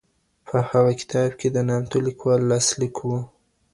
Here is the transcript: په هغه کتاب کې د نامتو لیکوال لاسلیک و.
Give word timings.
په 0.47 0.57
هغه 0.69 0.91
کتاب 0.99 1.29
کې 1.39 1.47
د 1.51 1.57
نامتو 1.69 1.97
لیکوال 2.07 2.41
لاسلیک 2.51 2.95
و. 3.03 3.07